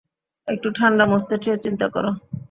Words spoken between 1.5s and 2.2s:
চিন্তা কর।